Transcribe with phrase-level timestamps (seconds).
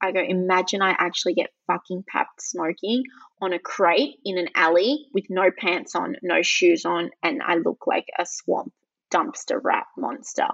[0.00, 3.04] I go, imagine I actually get fucking papped smoking
[3.40, 7.56] on a crate in an alley with no pants on, no shoes on, and I
[7.56, 8.72] look like a swamp
[9.12, 10.48] dumpster rat monster.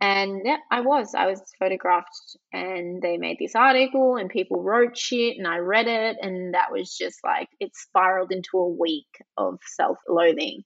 [0.00, 1.14] And yeah, I was.
[1.14, 5.86] I was photographed, and they made this article, and people wrote shit, and I read
[5.86, 10.64] it, and that was just like it spiraled into a week of self loathing.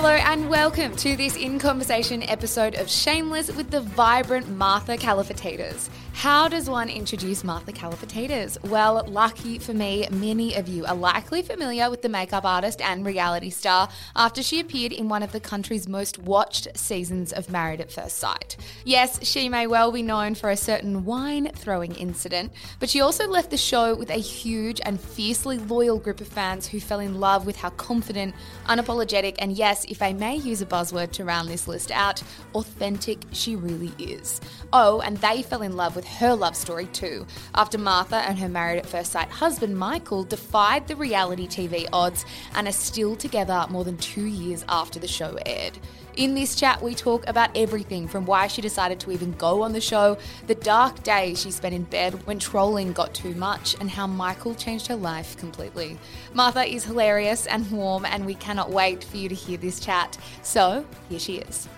[0.00, 5.88] Hello and welcome to this In Conversation episode of Shameless with the vibrant Martha Kalifatidis.
[6.18, 8.68] How does one introduce Martha Kalifatidis?
[8.68, 13.06] Well, lucky for me, many of you are likely familiar with the makeup artist and
[13.06, 17.80] reality star after she appeared in one of the country's most watched seasons of Married
[17.80, 18.56] at First Sight.
[18.84, 23.28] Yes, she may well be known for a certain wine throwing incident, but she also
[23.28, 27.20] left the show with a huge and fiercely loyal group of fans who fell in
[27.20, 28.34] love with how confident,
[28.66, 32.20] unapologetic, and yes, if I may use a buzzword to round this list out,
[32.56, 34.40] authentic she really is.
[34.72, 38.48] Oh, and they fell in love with her love story too, after Martha and her
[38.48, 42.24] married at first sight husband Michael defied the reality TV odds
[42.54, 45.78] and are still together more than two years after the show aired.
[46.16, 49.72] In this chat, we talk about everything from why she decided to even go on
[49.72, 53.88] the show, the dark days she spent in bed when trolling got too much, and
[53.88, 55.96] how Michael changed her life completely.
[56.34, 60.18] Martha is hilarious and warm, and we cannot wait for you to hear this chat.
[60.42, 61.68] So, here she is.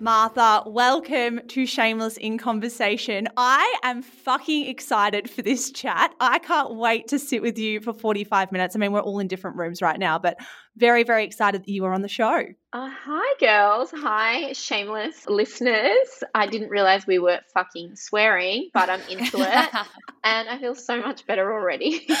[0.00, 3.26] Martha, welcome to Shameless in Conversation.
[3.36, 6.14] I am fucking excited for this chat.
[6.20, 8.76] I can't wait to sit with you for 45 minutes.
[8.76, 10.38] I mean, we're all in different rooms right now, but
[10.78, 12.44] very, very excited that you are on the show.
[12.72, 13.90] Uh, hi, girls.
[13.94, 16.22] Hi, shameless listeners.
[16.34, 19.68] I didn't realize we were fucking swearing, but I'm into it.
[20.24, 22.06] and I feel so much better already.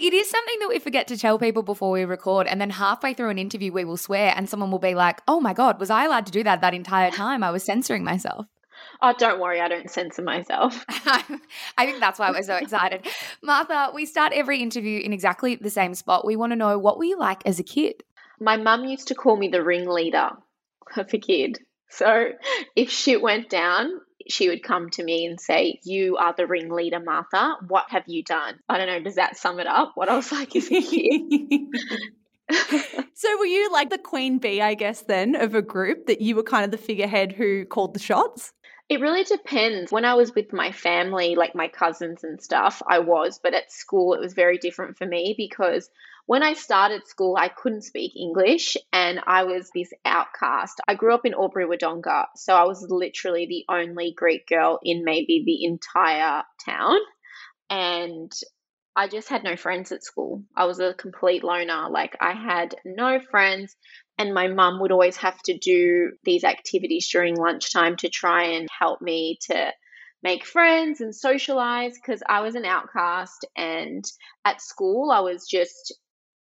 [0.00, 3.14] It is something that we forget to tell people before we record, and then halfway
[3.14, 5.90] through an interview, we will swear, and someone will be like, Oh my God, was
[5.90, 7.42] I allowed to do that that entire time?
[7.42, 8.46] I was censoring myself.
[9.04, 9.60] Oh, don't worry.
[9.60, 10.84] I don't censor myself.
[10.88, 11.22] I
[11.78, 13.06] think that's why we're so excited.
[13.42, 16.26] Martha, we start every interview in exactly the same spot.
[16.26, 18.02] We want to know what were you like as a kid?
[18.40, 20.30] My mum used to call me the ringleader
[20.96, 21.58] of a kid.
[21.90, 22.30] So
[22.74, 23.90] if shit went down,
[24.28, 27.56] she would come to me and say, You are the ringleader, Martha.
[27.68, 28.58] What have you done?
[28.68, 29.02] I don't know.
[29.02, 29.92] Does that sum it up?
[29.94, 31.20] What I was like as a kid?
[33.14, 36.36] so, were you like the queen bee, I guess, then of a group that you
[36.36, 38.52] were kind of the figurehead who called the shots?
[38.88, 39.90] It really depends.
[39.90, 43.72] When I was with my family, like my cousins and stuff, I was, but at
[43.72, 45.88] school it was very different for me because
[46.26, 50.80] when I started school, I couldn't speak English and I was this outcast.
[50.86, 55.04] I grew up in Albury Wodonga, so I was literally the only Greek girl in
[55.04, 56.98] maybe the entire town.
[57.70, 58.32] And
[58.96, 60.44] I just had no friends at school.
[60.56, 61.88] I was a complete loner.
[61.90, 63.76] Like, I had no friends
[64.18, 68.68] and my mum would always have to do these activities during lunchtime to try and
[68.78, 69.72] help me to
[70.22, 74.04] make friends and socialize because I was an outcast and
[74.44, 75.94] at school I was just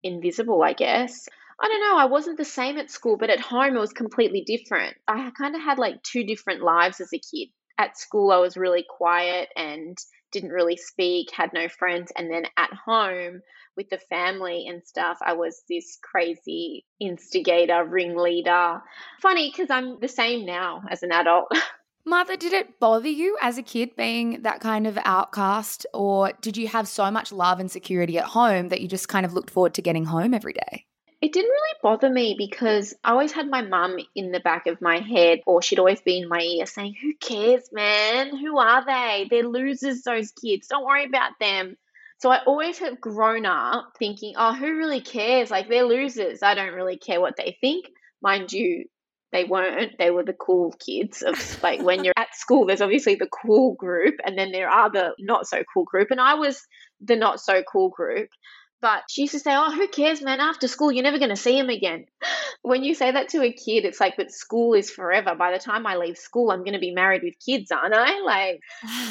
[0.04, 1.28] invisible, I guess.
[1.60, 4.44] I don't know, I wasn't the same at school, but at home it was completely
[4.46, 4.96] different.
[5.08, 7.50] I kind of had like two different lives as a kid.
[7.78, 9.98] at school, I was really quiet and
[10.32, 12.12] didn't really speak, had no friends.
[12.18, 13.42] And then at home
[13.78, 18.82] with the family and stuff, I was this crazy instigator, ringleader.
[19.22, 21.48] Funny because I'm the same now as an adult.
[22.08, 26.56] Martha, did it bother you as a kid being that kind of outcast, or did
[26.56, 29.50] you have so much love and security at home that you just kind of looked
[29.50, 30.86] forward to getting home every day?
[31.22, 34.82] It didn't really bother me because I always had my mum in the back of
[34.82, 38.36] my head, or she'd always be in my ear saying, Who cares, man?
[38.38, 39.28] Who are they?
[39.30, 40.68] They're losers, those kids.
[40.68, 41.78] Don't worry about them.
[42.20, 45.50] So I always have grown up thinking, Oh, who really cares?
[45.50, 46.44] Like, they're losers.
[46.44, 47.86] I don't really care what they think.
[48.22, 48.86] Mind you,
[49.36, 49.98] they weren't.
[49.98, 53.76] They were the cool kids of like when you're at school, there's obviously the cool
[53.76, 56.10] group and then there are the not so cool group.
[56.12, 56.62] And I was
[57.02, 58.30] the not so cool group.
[58.86, 60.40] But she used to say, Oh, who cares, man?
[60.40, 62.06] After school, you're never going to see him again.
[62.62, 65.34] When you say that to a kid, it's like, But school is forever.
[65.34, 68.22] By the time I leave school, I'm going to be married with kids, aren't I?
[68.22, 68.60] Like,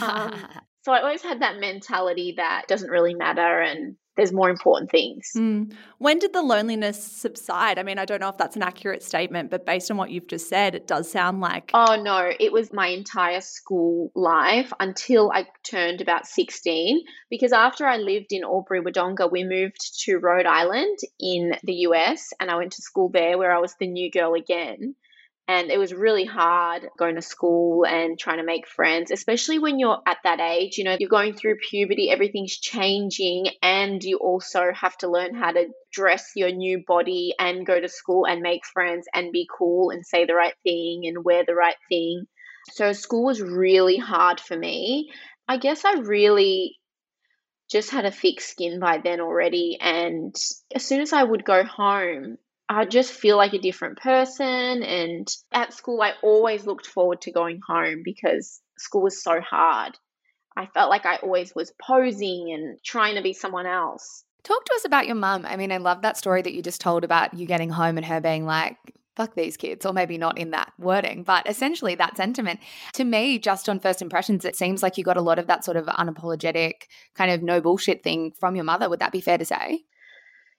[0.01, 0.47] um,
[0.85, 5.33] so I always had that mentality that doesn't really matter and there's more important things.
[5.37, 5.75] Mm.
[5.99, 7.79] When did the loneliness subside?
[7.79, 10.29] I mean, I don't know if that's an accurate statement, but based on what you've
[10.29, 11.71] just said, it does sound like.
[11.75, 17.01] Oh, no, it was my entire school life until I turned about 16.
[17.29, 22.33] Because after I lived in Albury Wodonga, we moved to Rhode Island in the US,
[22.39, 24.95] and I went to school there where I was the new girl again.
[25.47, 29.79] And it was really hard going to school and trying to make friends, especially when
[29.79, 30.79] you're at that age.
[30.79, 35.53] You know, you're going through puberty, everything's changing, and you also have to learn how
[35.53, 39.91] to dress your new body and go to school and make friends and be cool
[39.91, 42.25] and say the right thing and wear the right thing.
[42.73, 45.13] So, school was really hard for me.
[45.47, 46.79] I guess I really
[47.71, 49.79] just had a thick skin by then already.
[49.81, 50.35] And
[50.75, 52.39] as soon as I would go home,
[52.69, 54.83] I just feel like a different person.
[54.83, 59.99] And at school, I always looked forward to going home because school was so hard.
[60.57, 64.25] I felt like I always was posing and trying to be someone else.
[64.45, 65.47] Talk to us about your mum.
[65.47, 68.07] I mean, I love that story that you just told about you getting home and
[68.07, 68.77] her being like,
[69.17, 72.61] fuck these kids, or maybe not in that wording, but essentially that sentiment.
[72.95, 75.65] To me, just on first impressions, it seems like you got a lot of that
[75.65, 76.73] sort of unapologetic,
[77.15, 78.89] kind of no bullshit thing from your mother.
[78.89, 79.85] Would that be fair to say?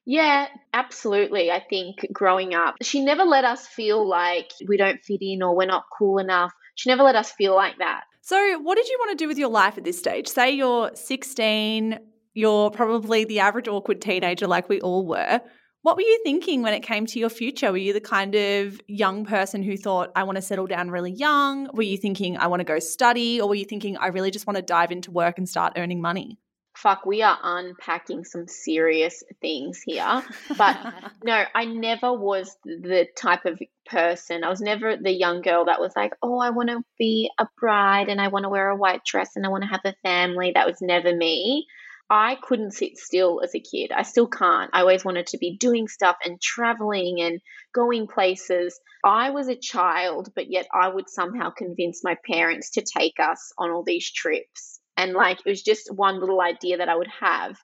[0.06, 1.52] Yeah, absolutely.
[1.52, 5.56] I think growing up, she never let us feel like we don't fit in or
[5.56, 6.54] we're not cool enough.
[6.76, 8.04] She never let us feel like that.
[8.22, 10.28] So, what did you want to do with your life at this stage?
[10.28, 12.00] Say you're 16,
[12.34, 15.42] you're probably the average awkward teenager like we all were.
[15.84, 17.72] What were you thinking when it came to your future?
[17.72, 21.12] Were you the kind of young person who thought, I want to settle down really
[21.12, 21.70] young?
[21.74, 23.40] Were you thinking, I want to go study?
[23.40, 26.02] Or were you thinking, I really just want to dive into work and start earning
[26.02, 26.40] money?
[26.76, 30.24] Fuck, we are unpacking some serious things here.
[30.58, 30.78] But
[31.24, 34.44] no, I never was the type of person.
[34.44, 37.48] I was never the young girl that was like, oh, I want to be a
[37.60, 39.96] bride and I want to wear a white dress and I want to have a
[40.04, 40.52] family.
[40.54, 41.66] That was never me.
[42.08, 43.92] I couldn't sit still as a kid.
[43.92, 44.70] I still can't.
[44.74, 47.42] I always wanted to be doing stuff and traveling and
[47.74, 48.80] going places.
[49.04, 53.54] I was a child, but yet I would somehow convince my parents to take us
[53.58, 57.12] on all these trips and like it was just one little idea that I would
[57.20, 57.58] have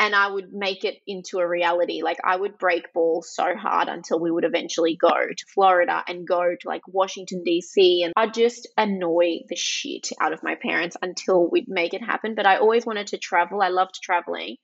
[0.00, 2.00] and I would make it into a reality.
[2.02, 6.26] Like I would break balls so hard until we would eventually go to Florida and
[6.26, 10.96] go to like Washington DC and I'd just annoy the shit out of my parents
[11.02, 12.34] until we'd make it happen.
[12.34, 13.60] But I always wanted to travel.
[13.60, 14.56] I loved traveling.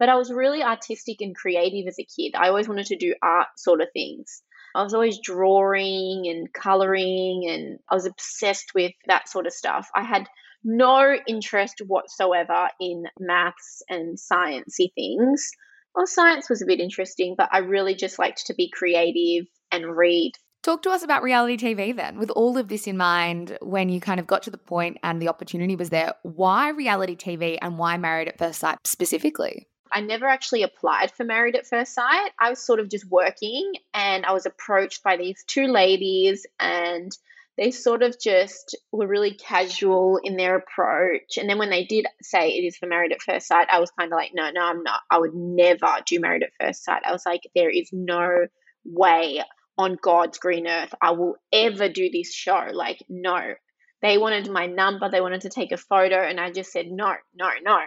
[0.00, 2.32] But I was really artistic and creative as a kid.
[2.34, 4.42] I always wanted to do art sort of things.
[4.74, 9.88] I was always drawing and coloring and I was obsessed with that sort of stuff.
[9.94, 10.26] I had
[10.64, 15.50] no interest whatsoever in maths and sciencey things.
[15.94, 19.96] Well, science was a bit interesting, but I really just liked to be creative and
[19.96, 20.32] read.
[20.62, 22.18] Talk to us about reality TV then.
[22.18, 25.20] With all of this in mind, when you kind of got to the point and
[25.20, 29.69] the opportunity was there, why reality TV and why Married at First Sight specifically?
[29.92, 32.30] I never actually applied for Married at First Sight.
[32.38, 37.10] I was sort of just working and I was approached by these two ladies and
[37.56, 41.36] they sort of just were really casual in their approach.
[41.36, 43.90] And then when they did say it is for Married at First Sight, I was
[43.90, 45.00] kind of like, no, no, I'm not.
[45.10, 47.02] I would never do Married at First Sight.
[47.04, 48.46] I was like, there is no
[48.84, 49.42] way
[49.76, 52.68] on God's green earth I will ever do this show.
[52.72, 53.54] Like, no.
[54.02, 57.14] They wanted my number, they wanted to take a photo, and I just said, no,
[57.34, 57.78] no, no.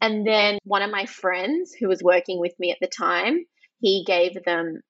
[0.00, 3.44] And then one of my friends who was working with me at the time,
[3.80, 4.80] he gave them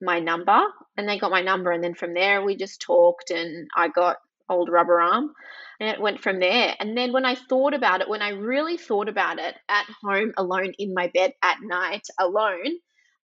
[0.00, 0.60] my number
[0.96, 4.16] and they got my number and then from there we just talked and I got
[4.48, 5.32] old rubber arm
[5.78, 8.78] and it went from there and then when I thought about it when I really
[8.78, 12.78] thought about it at home alone in my bed at night alone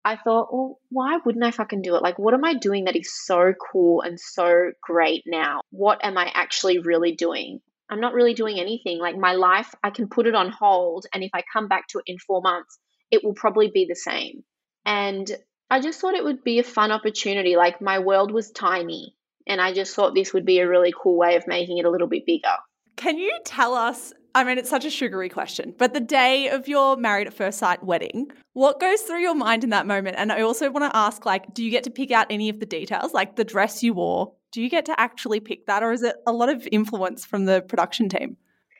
[0.05, 2.03] I thought, well, why wouldn't I fucking do it?
[2.03, 5.63] Like, what am I doing that is so cool and so great now?
[5.71, 7.61] What am I actually really doing?
[7.95, 8.99] I'm not really doing anything.
[8.99, 11.07] Like, my life, I can put it on hold.
[11.15, 12.77] And if I come back to it in four months,
[13.13, 14.43] it will probably be the same.
[14.85, 15.31] And
[15.71, 17.55] I just thought it would be a fun opportunity.
[17.55, 19.15] Like, my world was tiny.
[19.47, 21.91] And I just thought this would be a really cool way of making it a
[21.91, 22.57] little bit bigger.
[22.97, 24.13] Can you tell us?
[24.35, 27.61] I mean, it's such a sugary question, but the day of your married at first
[27.61, 30.17] sight wedding, what goes through your mind in that moment?
[30.19, 32.59] And I also want to ask, like, do you get to pick out any of
[32.59, 34.33] the details, like the dress you wore?
[34.55, 37.45] Do you get to actually pick that, or is it a lot of influence from
[37.45, 38.37] the production team?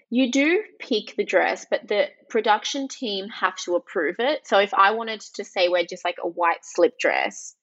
[0.09, 4.47] You do pick the dress, but the production team have to approve it.
[4.47, 7.57] So if I wanted to say wear just like a white slip dress,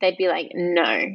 [0.00, 1.14] they'd be like, no.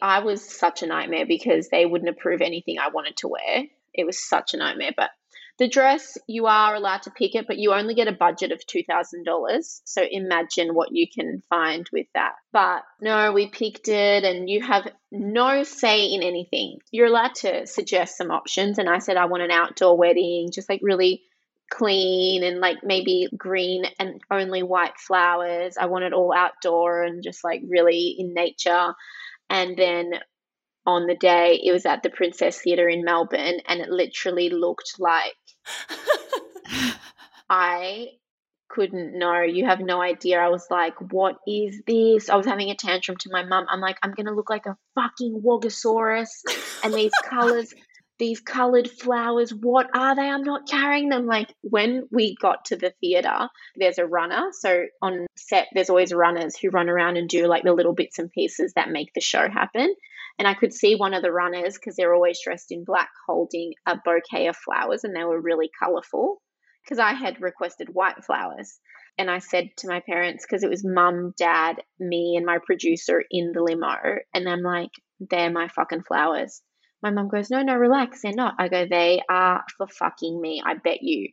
[0.00, 3.66] I was such a nightmare because they wouldn't approve anything I wanted to wear.
[3.94, 4.90] It was such a nightmare.
[4.96, 5.10] But
[5.58, 8.60] the dress, you are allowed to pick it, but you only get a budget of
[8.66, 9.80] $2,000.
[9.84, 12.32] So imagine what you can find with that.
[12.52, 16.78] But no, we picked it, and you have no say in anything.
[16.90, 18.78] You're allowed to suggest some options.
[18.78, 21.22] And I said, I want an outdoor wedding, just like really
[21.70, 25.76] clean and like maybe green and only white flowers.
[25.78, 28.94] I want it all outdoor and just like really in nature.
[29.48, 30.12] And then
[30.86, 34.94] on the day it was at the Princess Theatre in Melbourne and it literally looked
[34.98, 35.34] like
[37.48, 38.08] I
[38.72, 39.42] couldn't know.
[39.42, 40.38] You have no idea.
[40.40, 42.30] I was like, what is this?
[42.30, 43.66] I was having a tantrum to my mum.
[43.68, 46.30] I'm like, I'm going to look like a fucking Wogosaurus.
[46.82, 47.74] And these colors,
[48.22, 50.22] these colored flowers, what are they?
[50.28, 51.26] I'm not carrying them.
[51.26, 54.50] Like, when we got to the theater, there's a runner.
[54.52, 58.20] So on set, there's always runners who run around and do like the little bits
[58.20, 59.92] and pieces that make the show happen.
[60.38, 63.72] And I could see one of the runners because they're always dressed in black holding
[63.86, 66.40] a bouquet of flowers and they were really colorful
[66.84, 68.78] because I had requested white flowers.
[69.18, 73.20] And I said to my parents, because it was mum, dad, me, and my producer
[73.32, 76.62] in the limo, and I'm like, they're my fucking flowers.
[77.02, 78.54] My mum goes, no, no, relax, they're not.
[78.58, 81.30] I go, they are for fucking me, I bet you.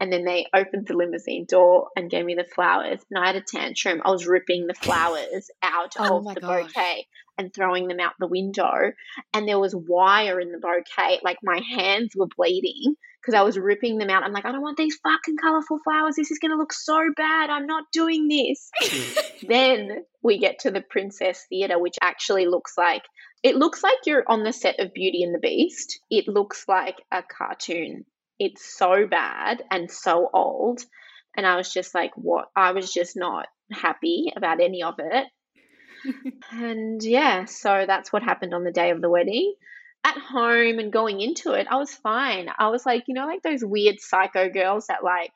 [0.00, 3.00] And then they opened the limousine door and gave me the flowers.
[3.10, 4.00] And I had a tantrum.
[4.02, 6.62] I was ripping the flowers out Oh of the gosh.
[6.64, 8.92] bouquet and throwing them out the window.
[9.34, 11.20] And there was wire in the bouquet.
[11.22, 14.22] Like my hands were bleeding because I was ripping them out.
[14.22, 16.16] I'm like, I don't want these fucking colorful flowers.
[16.16, 17.50] This is going to look so bad.
[17.50, 18.70] I'm not doing this.
[19.46, 23.02] then we get to the Princess Theatre, which actually looks like
[23.42, 26.00] it looks like you're on the set of Beauty and the Beast.
[26.10, 28.04] It looks like a cartoon.
[28.38, 30.80] It's so bad and so old.
[31.36, 32.46] And I was just like, what?
[32.54, 35.26] I was just not happy about any of it.
[36.52, 39.54] and yeah, so that's what happened on the day of the wedding.
[40.02, 42.48] At home and going into it, I was fine.
[42.58, 45.30] I was like, you know, like those weird psycho girls that like,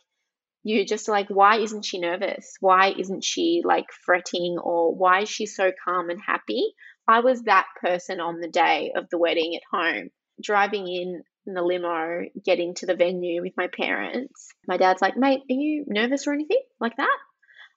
[0.62, 2.54] you just like, why isn't she nervous?
[2.60, 6.72] Why isn't she like fretting or why is she so calm and happy?
[7.06, 10.10] I was that person on the day of the wedding at home,
[10.42, 14.48] driving in in the limo, getting to the venue with my parents.
[14.66, 17.18] My dad's like, mate, are you nervous or anything like that?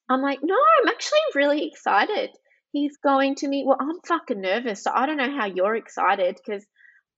[0.10, 2.30] I'm like, no, I'm actually really excited.
[2.72, 3.66] He's going to meet.
[3.66, 4.84] Well, I'm fucking nervous.
[4.84, 6.66] So I don't know how you're excited because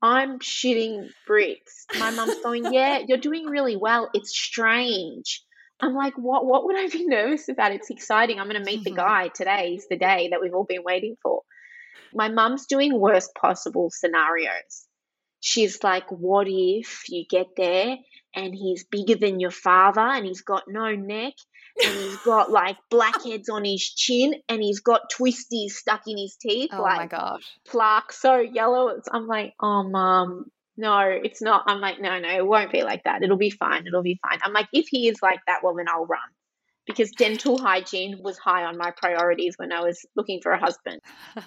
[0.02, 1.86] I'm shitting bricks.
[2.00, 4.10] My mum's going, yeah, you're doing really well.
[4.14, 5.44] It's strange.
[5.82, 6.46] I'm like, what?
[6.46, 7.74] What would I be nervous about?
[7.74, 8.40] It's exciting.
[8.40, 9.76] I'm going to meet the guy today.
[9.78, 11.42] Is the day that we've all been waiting for.
[12.14, 14.88] My mum's doing worst possible scenarios.
[15.42, 17.98] She's like, what if you get there
[18.36, 21.34] and he's bigger than your father and he's got no neck
[21.82, 26.36] and he's got like blackheads on his chin and he's got twisties stuck in his
[26.36, 27.58] teeth, Oh my gosh.
[27.66, 28.90] plaque so yellow.
[28.90, 31.64] It's, I'm like, oh, mum, no, it's not.
[31.68, 33.24] I'm like, no, no, it won't be like that.
[33.24, 33.88] It'll be fine.
[33.88, 34.40] It'll be fine.
[34.44, 36.20] I'm like, if he is like that, well, then I'll run.
[36.86, 41.02] Because dental hygiene was high on my priorities when I was looking for a husband.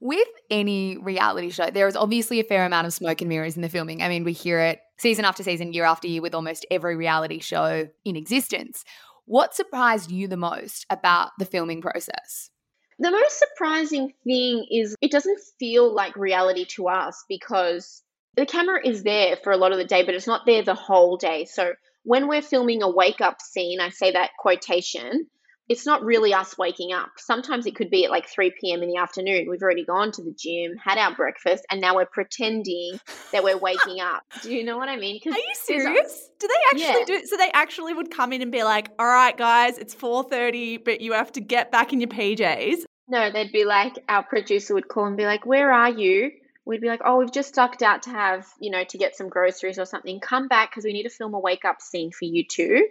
[0.00, 3.62] With any reality show, there is obviously a fair amount of smoke and mirrors in
[3.62, 4.02] the filming.
[4.02, 7.40] I mean, we hear it season after season, year after year with almost every reality
[7.40, 8.84] show in existence.
[9.24, 12.50] What surprised you the most about the filming process?
[12.98, 18.02] The most surprising thing is it doesn't feel like reality to us because
[18.36, 20.74] the camera is there for a lot of the day, but it's not there the
[20.74, 21.44] whole day.
[21.44, 21.72] So
[22.04, 25.26] when we're filming a wake up scene, I say that quotation,
[25.68, 27.10] it's not really us waking up.
[27.16, 28.82] Sometimes it could be at like 3 p.m.
[28.82, 29.46] in the afternoon.
[29.50, 32.98] We've already gone to the gym, had our breakfast, and now we're pretending
[33.32, 34.22] that we're waking up.
[34.42, 35.20] Do you know what I mean?
[35.26, 36.30] Are you serious?
[36.38, 37.04] Do they actually Yeah.
[37.06, 37.28] do it?
[37.28, 41.00] So they actually would come in and be like, "All right, guys, it's 4:30, but
[41.00, 44.88] you have to get back in your PJs." No, they'd be like, our producer would
[44.88, 46.32] call and be like, Where are you?
[46.64, 49.28] We'd be like, Oh, we've just ducked out to have, you know, to get some
[49.28, 50.18] groceries or something.
[50.20, 52.86] Come back because we need to film a wake up scene for you two.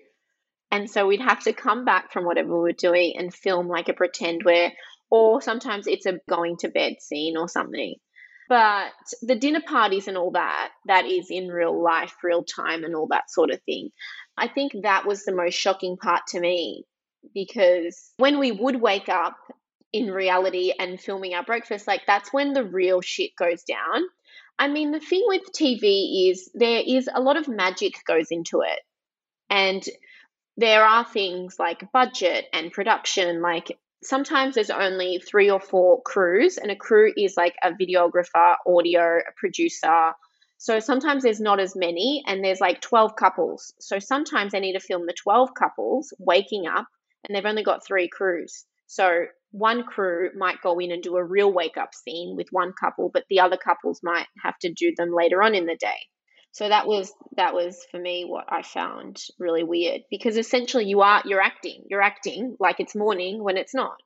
[0.76, 3.88] And so we'd have to come back from whatever we were doing and film like
[3.88, 4.74] a pretend where,
[5.10, 7.96] or sometimes it's a going to bed scene or something.
[8.50, 8.92] But
[9.22, 13.08] the dinner parties and all that, that is in real life, real time, and all
[13.08, 13.92] that sort of thing.
[14.38, 16.84] I think that was the most shocking part to me
[17.34, 19.38] because when we would wake up
[19.94, 24.04] in reality and filming our breakfast, like that's when the real shit goes down.
[24.60, 28.60] I mean, the thing with TV is there is a lot of magic goes into
[28.60, 28.80] it.
[29.50, 29.82] And
[30.58, 36.58] there are things like budget and production, like sometimes there's only three or four crews,
[36.58, 40.14] and a crew is like a videographer, audio, a producer.
[40.58, 43.74] So sometimes there's not as many, and there's like 12 couples.
[43.80, 46.88] So sometimes they need to film the 12 couples waking up,
[47.28, 48.66] and they've only got three crews.
[48.88, 52.74] So one crew might go in and do a real wake up scene with one
[52.80, 55.98] couple, but the other couples might have to do them later on in the day.
[56.56, 61.02] So that was that was for me what I found really weird because essentially you
[61.02, 61.84] are you're acting.
[61.90, 63.98] You're acting like it's morning when it's not.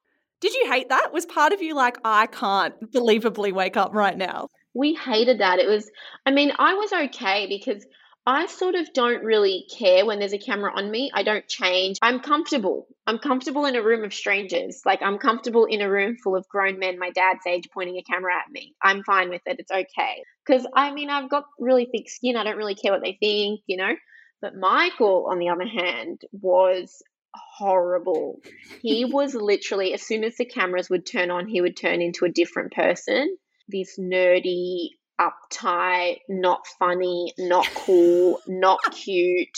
[0.41, 1.13] Did you hate that?
[1.13, 4.47] Was part of you like I can't believably wake up right now?
[4.73, 5.59] We hated that.
[5.59, 5.91] It was
[6.25, 7.85] I mean, I was okay because
[8.29, 11.09] I sort of don't really care when there's a camera on me.
[11.11, 11.97] I don't change.
[11.99, 12.85] I'm comfortable.
[13.07, 14.83] I'm comfortable in a room of strangers.
[14.85, 18.03] Like I'm comfortable in a room full of grown men my dad's age pointing a
[18.03, 18.75] camera at me.
[18.83, 19.55] I'm fine with it.
[19.57, 20.23] It's okay.
[20.45, 22.37] Cuz I mean, I've got really thick skin.
[22.37, 23.95] I don't really care what they think, you know?
[24.43, 27.01] But Michael on the other hand was
[27.33, 28.41] horrible.
[28.83, 32.25] He was literally as soon as the cameras would turn on, he would turn into
[32.25, 33.35] a different person.
[33.67, 39.57] This nerdy uptight, not funny, not cool, not cute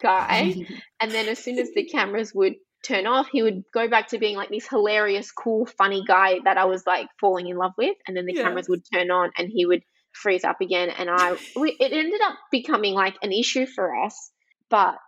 [0.00, 0.54] guy.
[1.00, 2.54] and then as soon as the cameras would
[2.84, 6.58] turn off, he would go back to being like this hilarious, cool, funny guy that
[6.58, 7.96] I was like falling in love with.
[8.06, 8.42] And then the yeah.
[8.42, 10.90] cameras would turn on and he would freeze up again.
[10.90, 14.30] And I, we, it ended up becoming like an issue for us,
[14.70, 14.98] but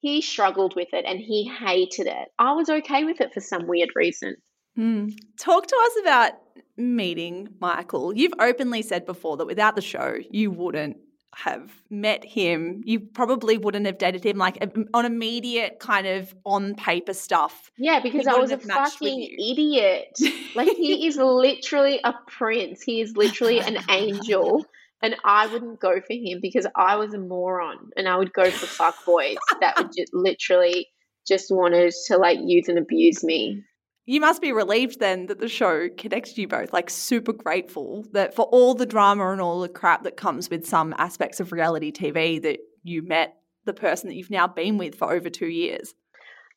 [0.00, 2.28] he struggled with it and he hated it.
[2.38, 4.36] I was okay with it for some weird reason.
[4.78, 5.16] Mm.
[5.38, 6.32] Talk to us about
[6.76, 8.14] meeting Michael.
[8.16, 10.96] You've openly said before that without the show, you wouldn't
[11.36, 12.82] have met him.
[12.84, 14.62] You probably wouldn't have dated him like
[14.94, 17.70] on immediate kind of on paper stuff.
[17.76, 20.18] Yeah, because I was a fucking idiot.
[20.54, 22.82] like he is literally a prince.
[22.82, 24.64] He is literally an angel.
[25.02, 28.50] And I wouldn't go for him because I was a moron and I would go
[28.50, 30.88] for fuck boys that would just literally
[31.28, 33.64] just wanted to like use and abuse me.
[34.06, 38.34] You must be relieved then that the show connected you both, like super grateful that
[38.34, 41.90] for all the drama and all the crap that comes with some aspects of reality
[41.90, 45.94] TV that you met the person that you've now been with for over two years.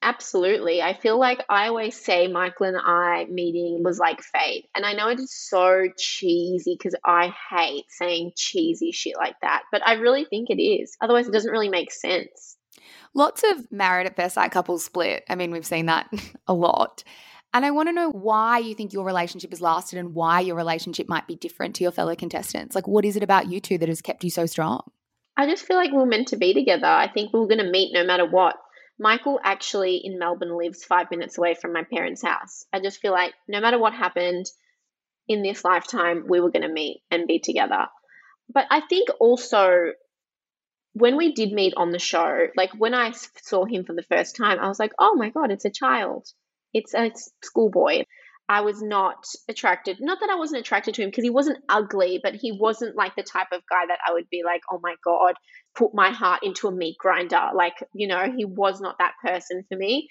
[0.01, 0.81] Absolutely.
[0.81, 4.65] I feel like I always say Michael and I meeting was like fate.
[4.75, 9.63] And I know it is so cheesy because I hate saying cheesy shit like that,
[9.71, 10.95] but I really think it is.
[11.01, 12.57] Otherwise, it doesn't really make sense.
[13.15, 15.23] Lots of married at first sight couples split.
[15.29, 16.11] I mean, we've seen that
[16.47, 17.03] a lot.
[17.53, 20.55] And I want to know why you think your relationship has lasted and why your
[20.55, 22.75] relationship might be different to your fellow contestants.
[22.75, 24.81] Like, what is it about you two that has kept you so strong?
[25.35, 26.87] I just feel like we are meant to be together.
[26.87, 28.55] I think we are going to meet no matter what.
[28.99, 32.65] Michael actually in Melbourne lives five minutes away from my parents' house.
[32.73, 34.47] I just feel like no matter what happened
[35.27, 37.87] in this lifetime, we were going to meet and be together.
[38.51, 39.91] But I think also
[40.93, 43.11] when we did meet on the show, like when I
[43.43, 46.27] saw him for the first time, I was like, oh my God, it's a child.
[46.77, 47.11] It's a
[47.43, 48.03] schoolboy.
[48.49, 49.97] I was not attracted.
[49.99, 53.15] Not that I wasn't attracted to him because he wasn't ugly, but he wasn't like
[53.15, 55.33] the type of guy that I would be like, oh my God,
[55.75, 57.49] put my heart into a meat grinder.
[57.53, 60.07] Like, you know, he was not that person for me.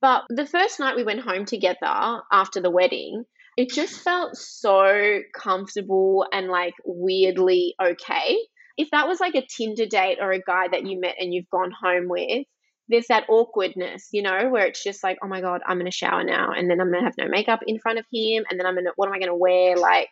[0.00, 3.24] But the first night we went home together after the wedding,
[3.56, 8.38] it just felt so comfortable and like weirdly okay.
[8.76, 11.50] If that was like a Tinder date or a guy that you met and you've
[11.50, 12.46] gone home with,
[12.88, 15.96] there's that awkwardness, you know, where it's just like, oh my God, I'm going to
[15.96, 16.52] shower now.
[16.52, 18.44] And then I'm going to have no makeup in front of him.
[18.50, 19.76] And then I'm going to, what am I going to wear?
[19.76, 20.08] Like,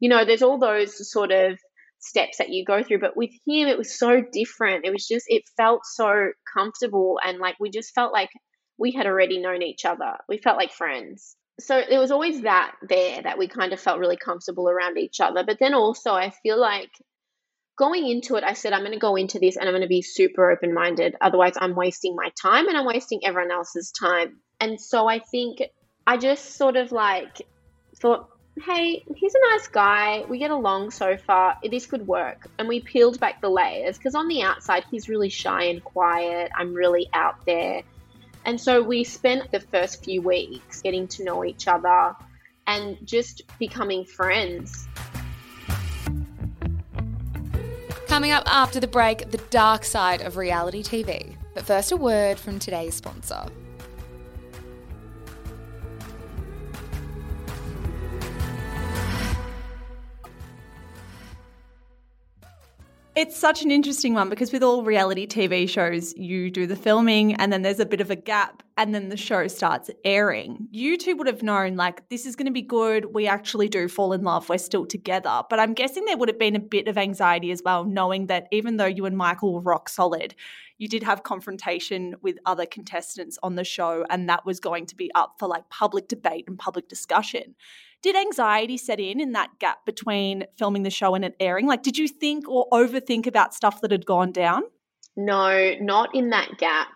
[0.00, 1.58] you know, there's all those sort of
[2.00, 3.00] steps that you go through.
[3.00, 4.84] But with him, it was so different.
[4.84, 7.18] It was just, it felt so comfortable.
[7.24, 8.30] And like, we just felt like
[8.78, 10.16] we had already known each other.
[10.28, 11.36] We felt like friends.
[11.60, 15.20] So there was always that there that we kind of felt really comfortable around each
[15.20, 15.42] other.
[15.44, 16.90] But then also, I feel like
[17.78, 19.88] going into it, I said, I'm going to go into this and I'm going to
[19.88, 21.14] be super open minded.
[21.20, 24.40] Otherwise, I'm wasting my time and I'm wasting everyone else's time.
[24.60, 25.62] And so I think
[26.06, 27.42] I just sort of like
[27.96, 28.28] thought,
[28.64, 30.24] hey, he's a nice guy.
[30.28, 31.56] We get along so far.
[31.70, 32.48] This could work.
[32.58, 36.50] And we peeled back the layers because on the outside, he's really shy and quiet.
[36.56, 37.82] I'm really out there.
[38.44, 42.16] And so we spent the first few weeks getting to know each other
[42.66, 44.88] and just becoming friends.
[48.18, 51.36] Coming up after the break, the dark side of reality TV.
[51.54, 53.46] But first, a word from today's sponsor.
[63.18, 67.34] It's such an interesting one because with all reality TV shows, you do the filming
[67.34, 70.68] and then there's a bit of a gap and then the show starts airing.
[70.70, 73.06] You two would have known, like, this is going to be good.
[73.12, 74.48] We actually do fall in love.
[74.48, 75.42] We're still together.
[75.50, 78.46] But I'm guessing there would have been a bit of anxiety as well, knowing that
[78.52, 80.36] even though you and Michael were rock solid,
[80.76, 84.94] you did have confrontation with other contestants on the show and that was going to
[84.94, 87.56] be up for like public debate and public discussion
[88.02, 91.66] did anxiety set in in that gap between filming the show and it airing?
[91.66, 94.62] Like, did you think or overthink about stuff that had gone down?
[95.16, 96.88] No, not in that gap.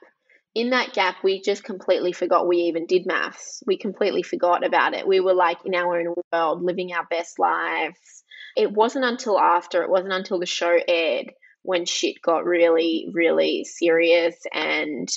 [0.55, 3.63] In that gap, we just completely forgot we even did MAFS.
[3.67, 5.09] We completely forgot about it.
[5.09, 8.23] We were like in our own world, living our best lives.
[8.55, 13.65] It wasn't until after, it wasn't until the show aired when shit got really, really
[13.65, 15.09] serious and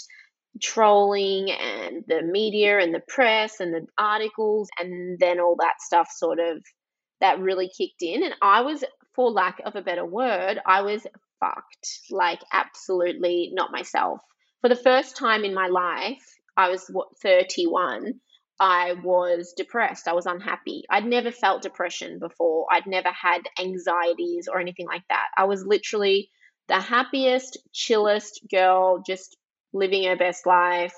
[0.61, 6.09] trolling and the media and the press and the articles and then all that stuff
[6.11, 6.63] sort of
[7.21, 8.23] that really kicked in.
[8.23, 11.05] And I was for lack of a better word I was
[11.39, 14.19] fucked like absolutely not myself.
[14.61, 16.23] For the first time in my life
[16.57, 18.13] I was what 31
[18.57, 20.07] I was depressed.
[20.07, 20.83] I was unhappy.
[20.89, 22.67] I'd never felt depression before.
[22.71, 25.27] I'd never had anxieties or anything like that.
[25.37, 26.29] I was literally
[26.67, 29.35] the happiest chillest girl just
[29.75, 30.95] living her best life.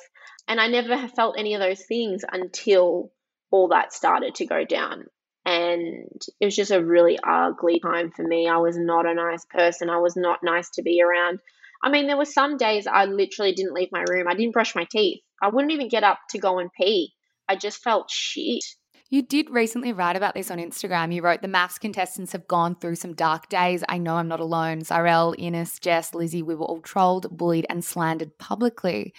[0.48, 3.12] And I never felt any of those things until
[3.52, 5.06] all that started to go down.
[5.46, 8.48] And it was just a really ugly time for me.
[8.48, 9.90] I was not a nice person.
[9.90, 11.40] I was not nice to be around.
[11.82, 14.28] I mean, there were some days I literally didn't leave my room.
[14.28, 15.22] I didn't brush my teeth.
[15.42, 17.14] I wouldn't even get up to go and pee.
[17.48, 18.64] I just felt shit.
[19.10, 21.14] You did recently write about this on Instagram.
[21.14, 23.82] You wrote the MAFS contestants have gone through some dark days.
[23.88, 24.84] I know I'm not alone.
[24.84, 29.14] Cyrell, Ines, Jess, Lizzie, we were all trolled, bullied, and slandered publicly.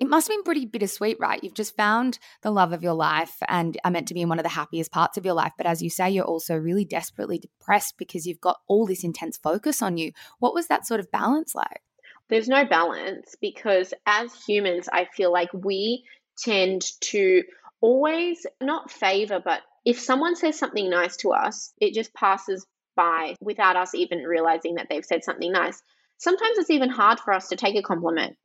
[0.00, 1.44] It must have been pretty bittersweet, right?
[1.44, 4.38] You've just found the love of your life and are meant to be in one
[4.38, 5.52] of the happiest parts of your life.
[5.58, 9.36] But as you say, you're also really desperately depressed because you've got all this intense
[9.36, 10.12] focus on you.
[10.38, 11.82] What was that sort of balance like?
[12.30, 16.04] There's no balance because as humans, I feel like we
[16.38, 17.42] tend to
[17.84, 22.66] always not favor, but if someone says something nice to us, it just passes
[22.96, 25.82] by without us even realizing that they've said something nice.
[26.16, 28.36] Sometimes it's even hard for us to take a compliment.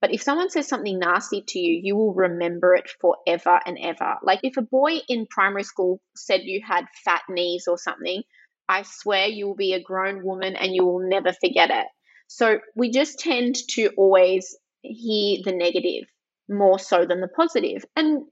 [0.00, 4.16] But if someone says something nasty to you, you will remember it forever and ever.
[4.22, 8.22] Like if a boy in primary school said you had fat knees or something,
[8.66, 11.86] I swear you will be a grown woman and you will never forget it.
[12.28, 16.04] So we just tend to always hear the negative
[16.48, 17.84] more so than the positive.
[17.94, 18.24] And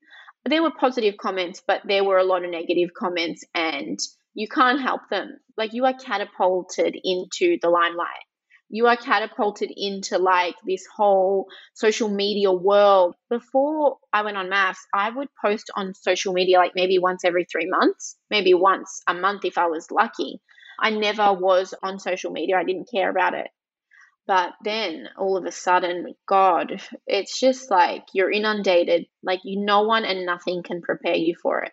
[0.44, 3.98] there were positive comments, but there were a lot of negative comments, and
[4.34, 5.38] you can't help them.
[5.56, 8.24] Like you are catapulted into the limelight.
[8.68, 13.14] You are catapulted into like this whole social media world.
[13.30, 17.44] Before I went on MAFS, I would post on social media like maybe once every
[17.44, 20.40] three months, maybe once a month if I was lucky.
[20.80, 22.56] I never was on social media.
[22.56, 23.46] I didn't care about it.
[24.26, 29.06] But then all of a sudden, God, it's just like you're inundated.
[29.22, 31.72] Like you, no one and nothing can prepare you for it.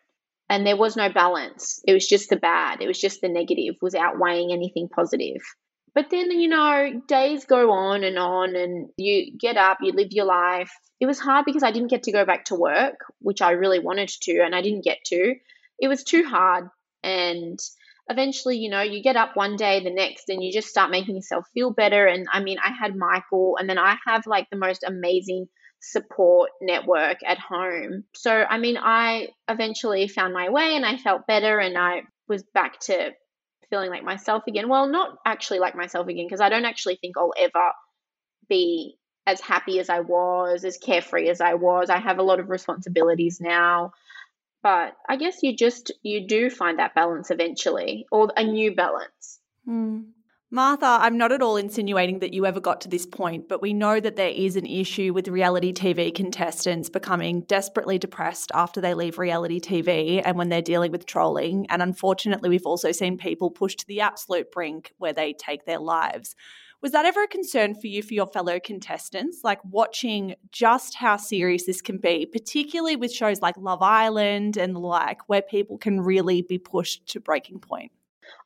[0.50, 1.82] And there was no balance.
[1.88, 2.82] It was just the bad.
[2.82, 5.42] It was just the negative was outweighing anything positive.
[5.94, 10.12] But then, you know, days go on and on, and you get up, you live
[10.12, 10.72] your life.
[11.00, 13.80] It was hard because I didn't get to go back to work, which I really
[13.80, 15.36] wanted to, and I didn't get to.
[15.80, 16.70] It was too hard.
[17.04, 17.60] And
[18.10, 21.16] eventually, you know, you get up one day, the next, and you just start making
[21.16, 22.06] yourself feel better.
[22.06, 25.48] And I mean, I had Michael, and then I have like the most amazing
[25.82, 28.04] support network at home.
[28.14, 32.44] So, I mean, I eventually found my way and I felt better and I was
[32.54, 33.12] back to
[33.70, 34.70] feeling like myself again.
[34.70, 37.72] Well, not actually like myself again, because I don't actually think I'll ever
[38.48, 41.90] be as happy as I was, as carefree as I was.
[41.90, 43.94] I have a lot of responsibilities now.
[44.63, 49.39] But I guess you just you do find that balance eventually, or a new balance.
[49.67, 50.06] Mm.
[50.54, 53.71] Martha, I'm not at all insinuating that you ever got to this point, but we
[53.71, 58.93] know that there is an issue with reality TV contestants becoming desperately depressed after they
[58.93, 61.67] leave reality TV and when they're dealing with trolling.
[61.69, 65.80] And unfortunately, we've also seen people pushed to the absolute brink where they take their
[65.80, 66.36] lives.
[66.82, 69.44] Was that ever a concern for you for your fellow contestants?
[69.44, 74.76] Like watching just how serious this can be, particularly with shows like Love Island and
[74.76, 77.91] the like, where people can really be pushed to breaking point?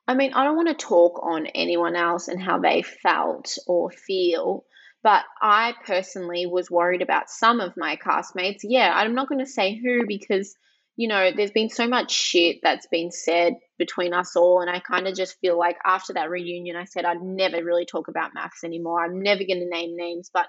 [0.07, 3.89] I mean, I don't want to talk on anyone else and how they felt or
[3.89, 4.65] feel,
[5.01, 8.59] but I personally was worried about some of my castmates.
[8.63, 10.55] Yeah, I'm not going to say who because
[10.95, 14.61] you know, there's been so much shit that's been said between us all.
[14.61, 17.85] And I kind of just feel like after that reunion, I said I'd never really
[17.85, 19.03] talk about MAFS anymore.
[19.03, 20.45] I'm never going to name names, but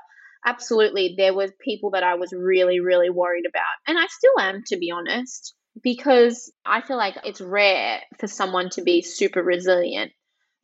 [0.47, 4.63] absolutely there was people that I was really really worried about and I still am
[4.69, 10.13] to be honest because I feel like it's rare for someone to be super resilient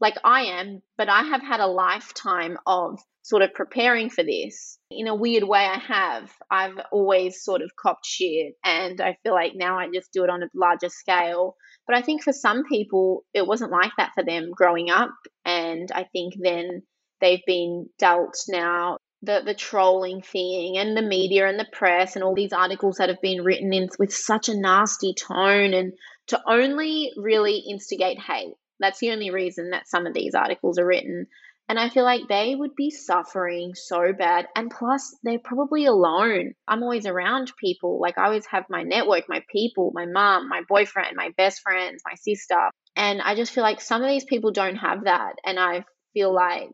[0.02, 4.78] like I am but I have had a lifetime of sort of preparing for this.
[4.90, 6.30] In a weird way I have.
[6.50, 10.30] I've always sort of copped shit and I feel like now I just do it
[10.30, 11.54] on a larger scale.
[11.86, 15.88] But I think for some people it wasn't like that for them growing up and
[15.94, 16.82] I think then
[17.20, 22.24] they've been dealt now the the trolling thing and the media and the press and
[22.24, 25.92] all these articles that have been written in with such a nasty tone and
[26.26, 28.54] to only really instigate hate.
[28.82, 31.26] That's the only reason that some of these articles are written.
[31.68, 34.48] And I feel like they would be suffering so bad.
[34.54, 36.54] And plus, they're probably alone.
[36.68, 38.00] I'm always around people.
[38.00, 42.02] Like, I always have my network, my people, my mom, my boyfriend, my best friends,
[42.04, 42.70] my sister.
[42.96, 45.34] And I just feel like some of these people don't have that.
[45.46, 46.72] And I feel like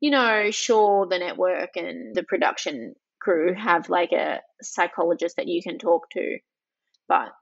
[0.00, 5.62] you know, sure, the network and the production crew have like a psychologist that you
[5.62, 6.38] can talk to,
[7.08, 7.32] but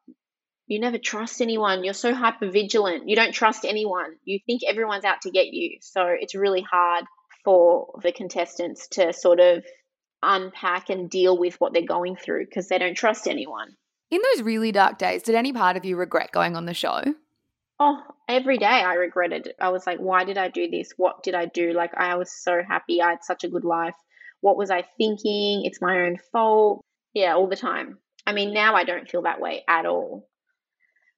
[0.66, 1.84] you never trust anyone.
[1.84, 3.08] You're so hyper vigilant.
[3.08, 4.16] You don't trust anyone.
[4.24, 5.78] You think everyone's out to get you.
[5.80, 7.04] So it's really hard
[7.44, 9.64] for the contestants to sort of
[10.22, 13.76] unpack and deal with what they're going through because they don't trust anyone.
[14.10, 17.02] In those really dark days, did any part of you regret going on the show?
[17.78, 19.52] Oh, every day I regretted.
[19.60, 20.92] I was like, why did I do this?
[20.96, 21.72] What did I do?
[21.72, 23.02] Like, I was so happy.
[23.02, 23.96] I had such a good life.
[24.40, 25.64] What was I thinking?
[25.64, 26.82] It's my own fault.
[27.12, 27.98] Yeah, all the time.
[28.26, 30.28] I mean, now I don't feel that way at all.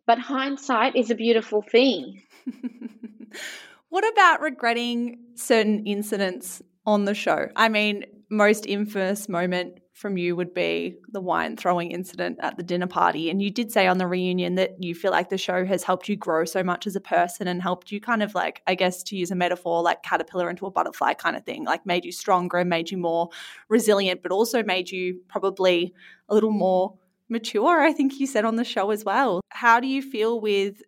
[0.07, 2.23] But hindsight is a beautiful thing.
[3.88, 7.49] what about regretting certain incidents on the show?
[7.57, 12.62] I mean, most infamous moment from you would be the wine throwing incident at the
[12.62, 13.31] dinner party.
[13.31, 16.07] And you did say on the reunion that you feel like the show has helped
[16.07, 19.03] you grow so much as a person and helped you kind of like, I guess,
[19.05, 22.12] to use a metaphor, like caterpillar into a butterfly kind of thing, like made you
[22.12, 23.31] stronger and made you more
[23.71, 25.95] resilient, but also made you probably
[26.29, 29.41] a little more mature, I think you said on the show as well.
[29.51, 30.83] How do you feel with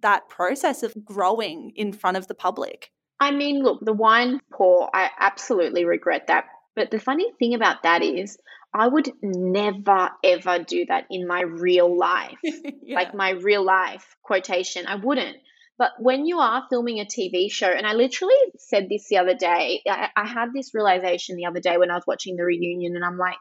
[0.00, 2.90] that process of growing in front of the public?
[3.20, 7.82] I mean, look, the wine pour, I absolutely regret that but the funny thing about
[7.82, 8.38] that is,
[8.74, 12.38] I would never ever do that in my real life.
[12.42, 12.96] yeah.
[12.96, 15.36] Like my real life quotation, I wouldn't.
[15.78, 19.34] But when you are filming a TV show, and I literally said this the other
[19.34, 22.94] day, I, I had this realization the other day when I was watching the reunion,
[22.94, 23.38] and I'm like,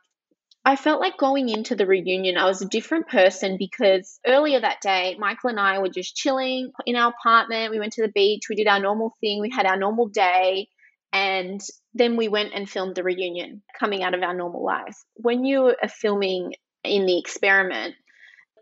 [0.63, 4.81] I felt like going into the reunion, I was a different person because earlier that
[4.81, 7.71] day, Michael and I were just chilling in our apartment.
[7.71, 10.67] We went to the beach, we did our normal thing, we had our normal day.
[11.11, 11.59] And
[11.93, 15.03] then we went and filmed the reunion coming out of our normal lives.
[15.15, 17.95] When you are filming in the experiment,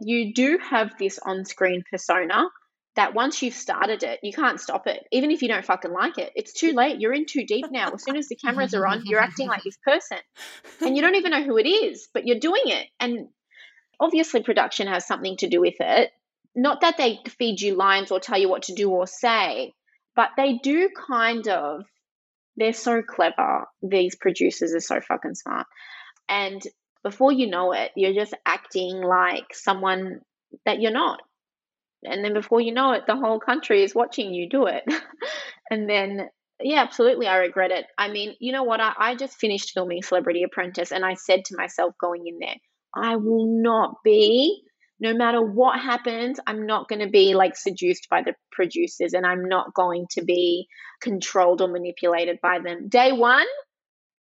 [0.02, 2.46] you do have this on screen persona
[3.00, 5.08] that once you've started it, you can't stop it.
[5.10, 7.00] Even if you don't fucking like it, it's too late.
[7.00, 7.92] You're in too deep now.
[7.94, 10.18] As soon as the cameras are on, you're acting like this person.
[10.82, 12.88] And you don't even know who it is, but you're doing it.
[13.00, 13.30] And
[14.02, 16.12] obviously, production has something to do with it.
[16.56, 19.72] Not that they feed you lines or tell you what to do or say,
[20.14, 21.86] but they do kind of
[22.58, 23.68] they're so clever.
[23.82, 25.68] These producers are so fucking smart.
[26.28, 26.62] And
[27.02, 30.20] before you know it, you're just acting like someone
[30.66, 31.22] that you're not.
[32.04, 34.84] And then before you know it, the whole country is watching you do it.
[35.72, 36.30] and then,
[36.62, 37.86] yeah, absolutely, I regret it.
[37.98, 38.80] I mean, you know what?
[38.80, 42.56] I, I just finished filming Celebrity Apprentice and I said to myself going in there,
[42.96, 44.64] I will not be
[45.00, 49.26] no matter what happens, I'm not going to be like seduced by the producers and
[49.26, 50.68] I'm not going to be
[51.02, 52.90] controlled or manipulated by them.
[52.90, 53.48] Day one,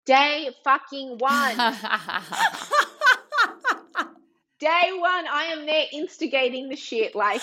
[0.05, 1.57] day fucking one.
[4.61, 7.15] day one, I am there instigating the shit.
[7.15, 7.41] Like,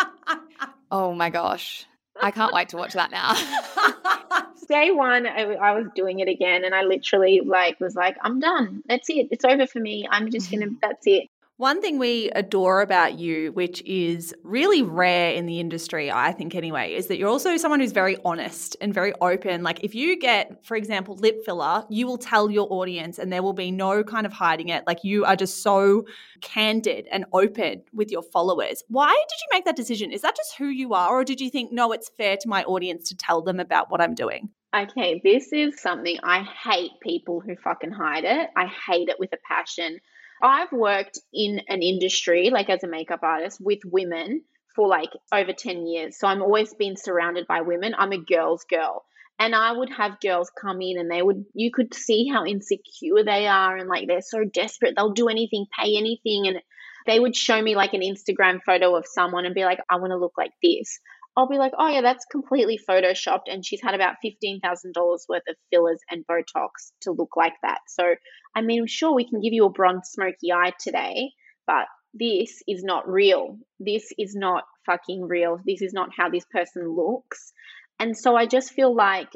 [0.90, 1.86] oh my gosh.
[2.22, 3.32] I can't wait to watch that now.
[4.68, 8.38] Day one, I, I, was doing it again, and I literally like was like, "I'm
[8.38, 8.84] done.
[8.86, 9.28] That's it.
[9.32, 10.06] It's over for me.
[10.08, 10.66] I'm just gonna.
[10.66, 10.74] Mm-hmm.
[10.80, 11.28] That's it."
[11.60, 16.54] One thing we adore about you, which is really rare in the industry, I think
[16.54, 19.62] anyway, is that you're also someone who's very honest and very open.
[19.62, 23.42] Like if you get, for example, lip filler, you will tell your audience and there
[23.42, 24.84] will be no kind of hiding it.
[24.86, 26.06] Like you are just so
[26.40, 28.82] candid and open with your followers.
[28.88, 30.12] Why did you make that decision?
[30.12, 31.10] Is that just who you are?
[31.10, 34.00] Or did you think, no, it's fair to my audience to tell them about what
[34.00, 34.48] I'm doing?
[34.74, 38.48] Okay, this is something I hate people who fucking hide it.
[38.56, 40.00] I hate it with a passion.
[40.42, 44.42] I've worked in an industry, like as a makeup artist, with women
[44.74, 46.18] for like over 10 years.
[46.18, 47.94] So I'm always been surrounded by women.
[47.96, 49.04] I'm a girl's girl.
[49.38, 53.24] And I would have girls come in and they would, you could see how insecure
[53.24, 54.94] they are and like they're so desperate.
[54.96, 56.46] They'll do anything, pay anything.
[56.46, 56.60] And
[57.06, 60.10] they would show me like an Instagram photo of someone and be like, I want
[60.10, 61.00] to look like this.
[61.40, 65.24] I'll be like, oh yeah, that's completely photoshopped, and she's had about fifteen thousand dollars
[65.28, 67.78] worth of fillers and Botox to look like that.
[67.88, 68.14] So,
[68.54, 71.30] I mean, sure, we can give you a bronze, smoky eye today,
[71.66, 73.58] but this is not real.
[73.78, 75.60] This is not fucking real.
[75.66, 77.52] This is not how this person looks.
[77.98, 79.32] And so I just feel like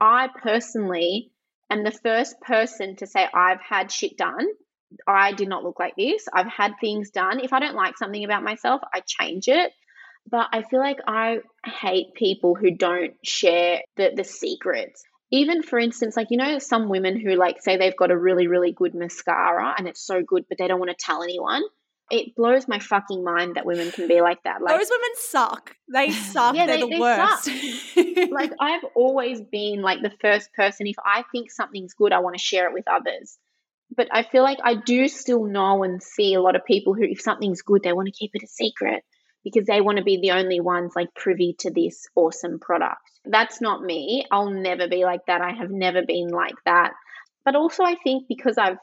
[0.00, 1.32] I personally
[1.70, 4.46] am the first person to say I've had shit done.
[5.06, 6.26] I did not look like this.
[6.32, 7.40] I've had things done.
[7.40, 9.72] If I don't like something about myself, I change it.
[10.30, 15.02] But I feel like I hate people who don't share the, the secrets.
[15.30, 18.46] Even for instance, like, you know, some women who like say they've got a really,
[18.46, 21.62] really good mascara and it's so good, but they don't want to tell anyone
[22.10, 24.62] it blows my fucking mind that women can be like that.
[24.62, 25.76] Like those women suck.
[25.92, 26.54] They suck.
[26.54, 28.30] yeah, They're they, the they worst.
[28.32, 30.86] like I've always been like the first person.
[30.86, 33.36] If I think something's good, I want to share it with others.
[33.94, 37.04] But I feel like I do still know and see a lot of people who,
[37.04, 39.02] if something's good, they want to keep it a secret
[39.44, 43.00] because they want to be the only ones like privy to this awesome product.
[43.24, 44.24] That's not me.
[44.30, 45.40] I'll never be like that.
[45.40, 46.92] I have never been like that.
[47.44, 48.78] But also, I think because I've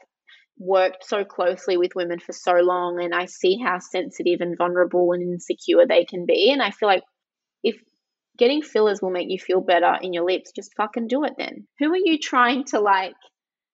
[0.58, 5.12] worked so closely with women for so long and I see how sensitive and vulnerable
[5.12, 6.50] and insecure they can be.
[6.50, 7.02] And I feel like
[7.62, 7.76] if
[8.38, 11.66] getting fillers will make you feel better in your lips, just fucking do it then.
[11.78, 13.14] Who are you trying to like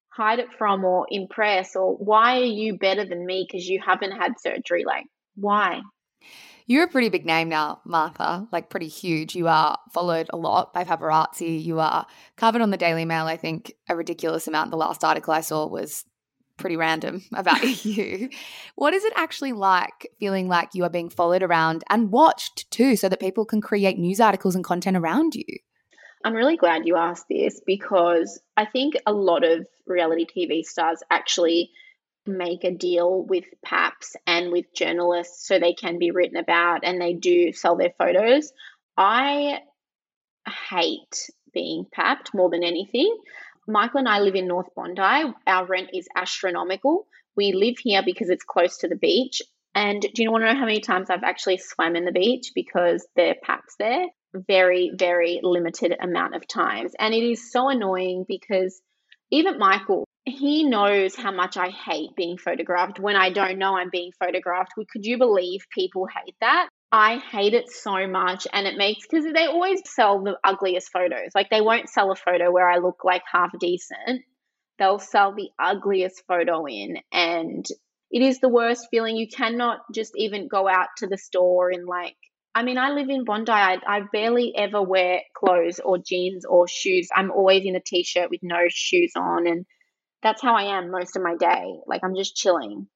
[0.08, 1.76] hide it from or impress?
[1.76, 4.84] Or why are you better than me because you haven't had surgery?
[4.84, 5.80] Like, why?
[6.66, 9.34] You're a pretty big name now, Martha, like pretty huge.
[9.34, 11.62] You are followed a lot by paparazzi.
[11.62, 14.70] You are covered on the Daily Mail, I think, a ridiculous amount.
[14.70, 16.04] The last article I saw was
[16.56, 18.30] pretty random about you.
[18.76, 22.96] What is it actually like feeling like you are being followed around and watched too,
[22.96, 25.44] so that people can create news articles and content around you?
[26.24, 31.02] I'm really glad you asked this because I think a lot of reality TV stars
[31.10, 31.70] actually
[32.26, 37.00] make a deal with PAPs and with journalists so they can be written about and
[37.00, 38.52] they do sell their photos.
[38.96, 39.58] I
[40.70, 43.16] hate being papped more than anything.
[43.66, 45.32] Michael and I live in North Bondi.
[45.46, 47.06] Our rent is astronomical.
[47.36, 49.42] We live here because it's close to the beach.
[49.74, 52.50] And do you want to know how many times I've actually swam in the beach
[52.54, 54.06] because there are paps there?
[54.34, 56.92] Very, very limited amount of times.
[56.98, 58.80] And it is so annoying because
[59.30, 63.90] even Michael, he knows how much I hate being photographed when I don't know I'm
[63.90, 64.72] being photographed.
[64.76, 66.68] Could you believe people hate that?
[66.92, 68.46] I hate it so much.
[68.52, 71.30] And it makes, because they always sell the ugliest photos.
[71.34, 74.22] Like they won't sell a photo where I look like half decent.
[74.78, 76.98] They'll sell the ugliest photo in.
[77.10, 77.66] And
[78.10, 79.16] it is the worst feeling.
[79.16, 82.14] You cannot just even go out to the store and like,
[82.54, 83.50] I mean, I live in Bondi.
[83.50, 87.08] I, I barely ever wear clothes or jeans or shoes.
[87.16, 89.46] I'm always in a t shirt with no shoes on.
[89.46, 89.64] And
[90.22, 91.74] that's how I am most of my day.
[91.86, 92.86] Like I'm just chilling.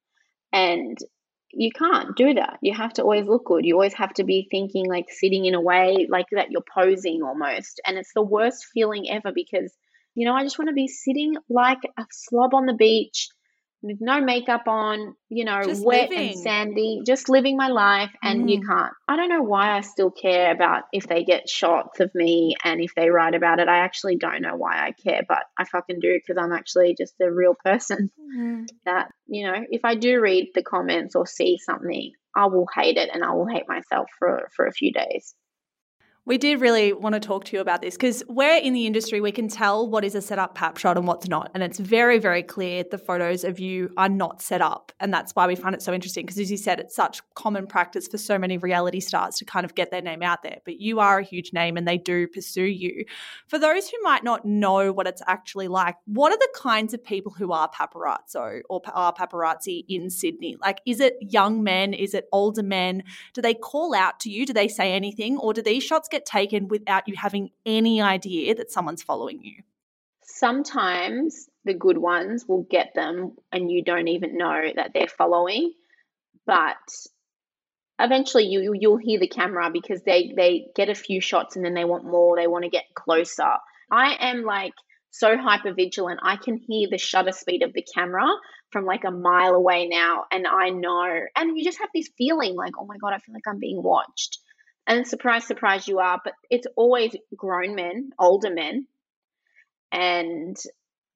[0.52, 0.96] And
[1.52, 2.58] you can't do that.
[2.62, 3.64] You have to always look good.
[3.64, 7.22] You always have to be thinking like sitting in a way like that you're posing
[7.22, 7.80] almost.
[7.86, 9.72] And it's the worst feeling ever because,
[10.14, 13.28] you know, I just want to be sitting like a slob on the beach
[13.86, 16.30] with no makeup on, you know, just wet living.
[16.30, 18.10] and sandy, just living my life.
[18.22, 18.50] And mm.
[18.50, 18.92] you can't.
[19.08, 22.80] I don't know why I still care about if they get shots of me and
[22.80, 23.68] if they write about it.
[23.68, 27.14] I actually don't know why I care, but I fucking do because I'm actually just
[27.20, 28.10] a real person.
[28.36, 28.66] Mm.
[28.84, 32.96] That, you know, if I do read the comments or see something, I will hate
[32.96, 35.34] it and I will hate myself for, for a few days.
[36.26, 39.20] We did really want to talk to you about this because we're in the industry,
[39.20, 41.52] we can tell what is a set up pap shot and what's not.
[41.54, 44.90] And it's very, very clear the photos of you are not set up.
[44.98, 47.68] And that's why we find it so interesting because, as you said, it's such common
[47.68, 50.58] practice for so many reality stars to kind of get their name out there.
[50.64, 53.04] But you are a huge name and they do pursue you.
[53.46, 57.04] For those who might not know what it's actually like, what are the kinds of
[57.04, 60.56] people who are paparazzo or are paparazzi in Sydney?
[60.60, 61.94] Like, is it young men?
[61.94, 63.04] Is it older men?
[63.32, 64.44] Do they call out to you?
[64.44, 65.38] Do they say anything?
[65.38, 69.40] Or do these shots get get taken without you having any idea that someone's following
[69.42, 69.62] you?
[70.22, 75.72] Sometimes the good ones will get them and you don't even know that they're following,
[76.46, 76.76] but
[77.98, 81.74] eventually you you'll hear the camera because they they get a few shots and then
[81.74, 83.52] they want more, they want to get closer.
[83.90, 84.74] I am like
[85.10, 86.20] so hyper vigilant.
[86.22, 88.26] I can hear the shutter speed of the camera
[88.70, 92.54] from like a mile away now and I know and you just have this feeling
[92.56, 94.38] like oh my god, I feel like I'm being watched.
[94.86, 98.86] And surprise, surprise, you are, but it's always grown men, older men.
[99.90, 100.56] And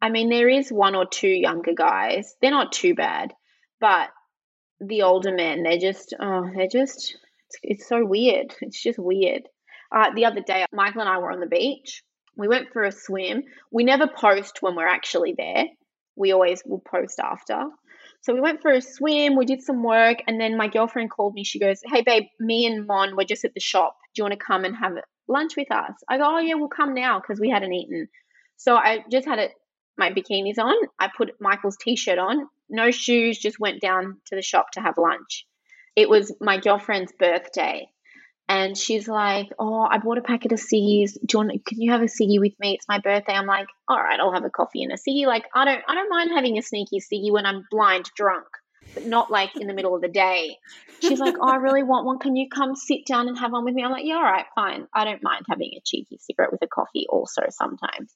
[0.02, 2.34] I mean, there is one or two younger guys.
[2.40, 3.32] They're not too bad,
[3.80, 4.08] but
[4.80, 7.16] the older men, they're just, oh, they're just,
[7.48, 8.54] it's, it's so weird.
[8.60, 9.42] It's just weird.
[9.94, 12.02] Uh, the other day, Michael and I were on the beach.
[12.36, 13.42] We went for a swim.
[13.70, 15.64] We never post when we're actually there.
[16.16, 17.64] We always will post after.
[18.22, 21.34] So we went for a swim, we did some work, and then my girlfriend called
[21.34, 21.44] me.
[21.44, 23.96] She goes, Hey, babe, me and Mon were just at the shop.
[24.14, 24.92] Do you want to come and have
[25.26, 25.94] lunch with us?
[26.08, 28.08] I go, Oh, yeah, we'll come now because we hadn't eaten.
[28.56, 29.52] So I just had it,
[29.96, 30.76] my bikinis on.
[30.98, 34.80] I put Michael's t shirt on, no shoes, just went down to the shop to
[34.80, 35.46] have lunch.
[35.96, 37.88] It was my girlfriend's birthday.
[38.50, 41.12] And she's like, "Oh, I bought a packet of ciggies.
[41.12, 41.64] Do you want?
[41.64, 42.74] Can you have a ciggy with me?
[42.74, 45.44] It's my birthday." I'm like, "All right, I'll have a coffee and a ciggy." Like,
[45.54, 48.48] I don't, I don't mind having a sneaky ciggy when I'm blind drunk,
[48.92, 50.56] but not like in the middle of the day.
[51.00, 52.18] She's like, "Oh, I really want one.
[52.18, 54.46] Can you come sit down and have one with me?" I'm like, "Yeah, all right,
[54.56, 54.88] fine.
[54.92, 58.12] I don't mind having a cheeky cigarette with a coffee, also sometimes."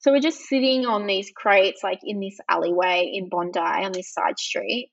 [0.00, 4.12] So we're just sitting on these crates, like in this alleyway in Bondi on this
[4.12, 4.90] side street,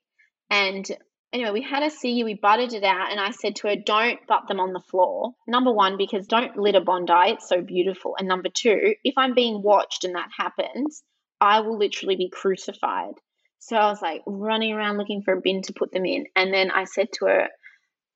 [0.50, 0.90] and
[1.36, 4.26] anyway, we had a ciggy, we butted it out, and I said to her, Don't
[4.26, 5.34] butt them on the floor.
[5.48, 8.16] Number one, because don't litter Bondi, it's so beautiful.
[8.18, 11.04] And number two, if I'm being watched and that happens,
[11.42, 13.16] I will literally be crucified.
[13.60, 16.26] So I was like running around looking for a bin to put them in.
[16.36, 17.48] And then I said to her,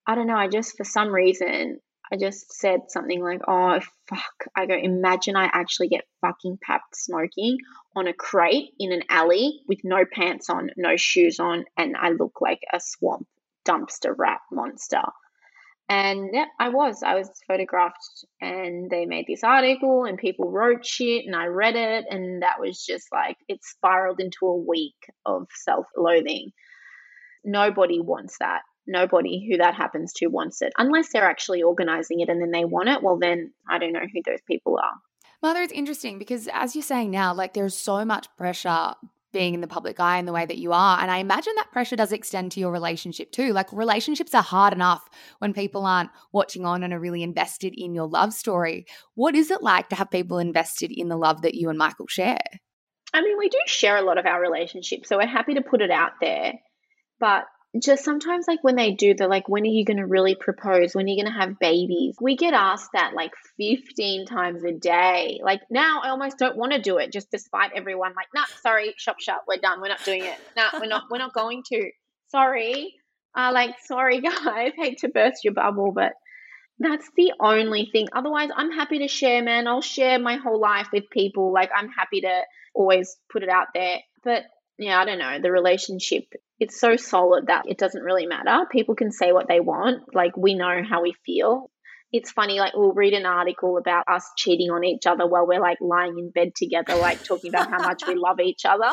[0.07, 1.79] I don't know, I just, for some reason,
[2.11, 4.45] I just said something like, oh, fuck.
[4.55, 7.57] I go, imagine I actually get fucking papped smoking
[7.99, 12.09] on a crate in an alley with no pants on, no shoes on, and I
[12.09, 13.27] look like a swamp
[13.67, 15.03] dumpster rat monster.
[15.87, 17.01] And yeah, I was.
[17.03, 21.75] I was photographed, and they made this article, and people wrote shit, and I read
[21.75, 24.95] it, and that was just like it spiraled into a week
[25.25, 26.51] of self loathing.
[27.43, 32.29] Nobody wants that nobody who that happens to wants it unless they're actually organizing it
[32.29, 33.03] and then they want it.
[33.03, 34.97] Well, then I don't know who those people are.
[35.41, 38.93] Mother, it's interesting because as you're saying now, like there's so much pressure
[39.31, 40.99] being in the public eye in the way that you are.
[40.99, 43.53] And I imagine that pressure does extend to your relationship too.
[43.53, 47.93] Like relationships are hard enough when people aren't watching on and are really invested in
[47.93, 48.85] your love story.
[49.15, 52.07] What is it like to have people invested in the love that you and Michael
[52.07, 52.39] share?
[53.13, 55.81] I mean, we do share a lot of our relationship, so we're happy to put
[55.81, 56.53] it out there.
[57.19, 57.45] But
[57.77, 60.95] just sometimes like when they do the like when are you going to really propose?
[60.95, 62.15] When are you going to have babies?
[62.19, 65.39] We get asked that like 15 times a day.
[65.43, 68.95] Like now i almost don't want to do it just despite everyone like nah sorry
[68.97, 70.35] shop shop we're done we're not doing it.
[70.57, 71.91] Nah we're not we're not going to.
[72.29, 72.95] Sorry
[73.37, 76.13] uh like sorry guys hate to burst your bubble but
[76.79, 78.07] that's the only thing.
[78.13, 79.67] Otherwise i'm happy to share man.
[79.67, 81.53] I'll share my whole life with people.
[81.53, 82.41] Like i'm happy to
[82.73, 83.99] always put it out there.
[84.23, 84.45] But
[84.79, 85.39] yeah, I don't know.
[85.41, 86.23] The relationship,
[86.57, 88.65] it's so solid that it doesn't really matter.
[88.71, 90.15] People can say what they want.
[90.15, 91.69] Like, we know how we feel.
[92.13, 95.61] It's funny, like, we'll read an article about us cheating on each other while we're
[95.61, 98.89] like lying in bed together, like talking about how much we love each other.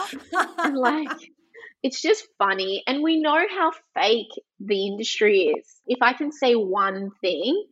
[0.58, 1.08] And like,
[1.84, 2.82] it's just funny.
[2.86, 5.80] And we know how fake the industry is.
[5.86, 7.64] If I can say one thing,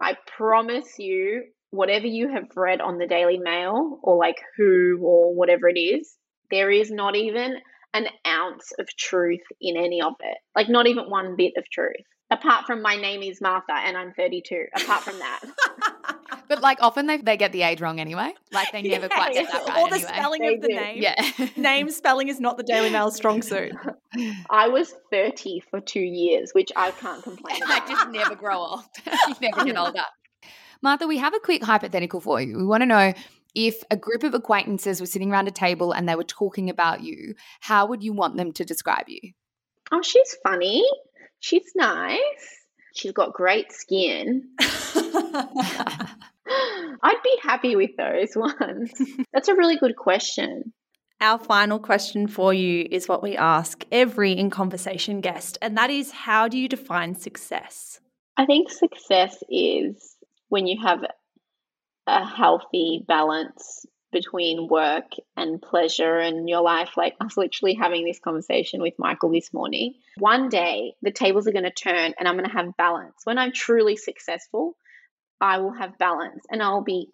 [0.00, 5.34] I promise you, whatever you have read on the Daily Mail or like Who or
[5.34, 6.14] whatever it is,
[6.50, 7.56] there is not even
[7.92, 10.38] an ounce of truth in any of it.
[10.56, 12.04] Like, not even one bit of truth.
[12.30, 14.66] Apart from my name is Martha and I'm 32.
[14.74, 15.40] Apart from that.
[16.48, 18.32] but like often they, they get the age wrong anyway.
[18.50, 19.78] Like they never yeah, quite get that right.
[19.78, 20.12] Or the anyway.
[20.12, 20.74] spelling they of the do.
[20.74, 21.02] name.
[21.02, 21.14] Yeah.
[21.56, 23.72] name spelling is not the Daily Mail's strong suit.
[24.50, 27.82] I was 30 for two years, which I can't complain about.
[27.82, 28.84] I just never grow old.
[29.28, 30.02] you never get older.
[30.82, 32.56] Martha, we have a quick hypothetical for you.
[32.56, 33.14] We want to know
[33.54, 37.02] if a group of acquaintances were sitting around a table and they were talking about
[37.02, 39.32] you, how would you want them to describe you?
[39.92, 40.84] Oh, she's funny.
[41.40, 42.18] She's nice.
[42.94, 44.48] She's got great skin.
[46.46, 48.92] I'd be happy with those ones.
[49.32, 50.72] That's a really good question.
[51.20, 55.90] Our final question for you is what we ask every in conversation guest, and that
[55.90, 58.00] is how do you define success?
[58.36, 60.16] I think success is
[60.48, 61.04] when you have
[62.06, 66.90] a healthy balance between work and pleasure and your life.
[66.96, 69.94] Like, I was literally having this conversation with Michael this morning.
[70.18, 73.16] One day, the tables are going to turn and I'm going to have balance.
[73.24, 74.76] When I'm truly successful,
[75.40, 77.08] I will have balance and I'll be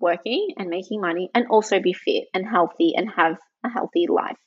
[0.00, 4.38] working and making money and also be fit and healthy and have a healthy life.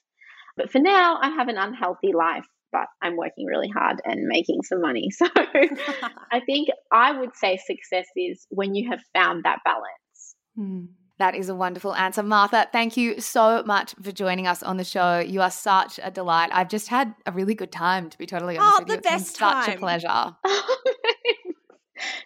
[0.58, 4.64] But for now, I have an unhealthy life, but I'm working really hard and making
[4.64, 5.10] some money.
[5.20, 5.28] So
[6.32, 10.36] I think I would say success is when you have found that balance.
[10.56, 10.86] Hmm.
[11.20, 12.24] That is a wonderful answer.
[12.24, 15.20] Martha, thank you so much for joining us on the show.
[15.20, 16.50] You are such a delight.
[16.54, 19.00] I've just had a really good time, to be totally honest oh, with the you.
[19.00, 19.76] It's best such time.
[19.76, 20.36] a pleasure.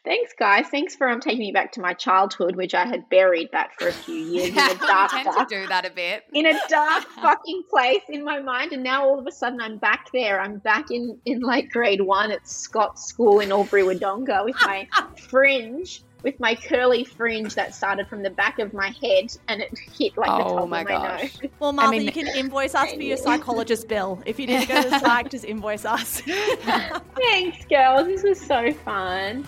[0.04, 0.68] Thanks, guys.
[0.68, 3.88] Thanks for um, taking me back to my childhood, which I had buried back for
[3.88, 6.24] a few years in a dark, we tend dark, to do that a bit.
[6.34, 9.78] in a dark fucking place in my mind, and now all of a sudden I'm
[9.78, 10.40] back there.
[10.42, 14.88] I'm back in in like grade one at Scott's school in Albury Wodonga with my
[15.30, 19.78] fringe with my curly fringe that started from the back of my head and it
[19.78, 21.22] hit like the Oh top my of my gosh.
[21.42, 21.52] nose.
[21.60, 24.24] Well, Martha, mean- you can invoice us for your psychologist bill.
[24.26, 26.22] If you need to go to the psych, just invoice us.
[26.22, 28.08] Thanks, girls.
[28.08, 29.46] This was so fun.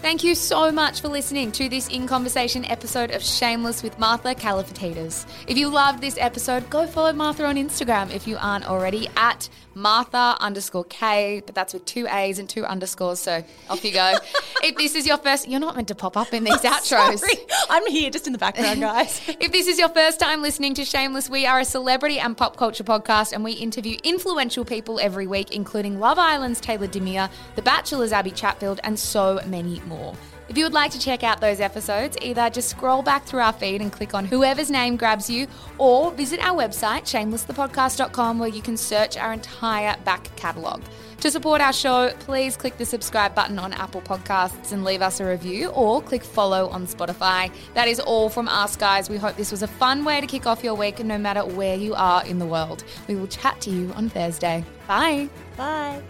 [0.00, 4.34] Thank you so much for listening to this In Conversation episode of Shameless with Martha
[4.34, 5.26] Kalifatidis.
[5.46, 9.50] If you loved this episode, go follow Martha on Instagram if you aren't already at
[9.74, 14.14] Martha underscore K, but that's with two A's and two underscores, so off you go.
[14.62, 17.18] if this is your first, you're not meant to pop up in these outros.
[17.18, 17.34] Sorry.
[17.68, 19.20] I'm here just in the background, guys.
[19.28, 22.56] If this is your first time listening to Shameless, we are a celebrity and pop
[22.56, 27.62] culture podcast and we interview influential people every week, including Love Island's Tayla Damir, The
[27.62, 30.14] Bachelor's Abby Chatfield, and so many more.
[30.50, 33.52] If you would like to check out those episodes, either just scroll back through our
[33.52, 35.46] feed and click on whoever's name grabs you,
[35.78, 40.82] or visit our website, shamelessthepodcast.com, where you can search our entire back catalogue.
[41.20, 45.20] To support our show, please click the subscribe button on Apple Podcasts and leave us
[45.20, 47.52] a review, or click follow on Spotify.
[47.74, 49.08] That is all from us, guys.
[49.08, 51.76] We hope this was a fun way to kick off your week, no matter where
[51.76, 52.82] you are in the world.
[53.06, 54.64] We will chat to you on Thursday.
[54.88, 55.28] Bye.
[55.56, 56.02] Bye.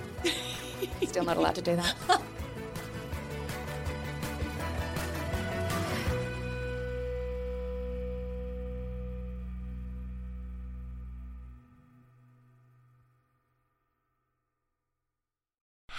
[1.06, 2.22] Still not allowed to do that.